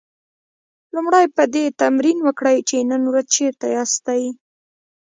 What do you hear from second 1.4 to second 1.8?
دې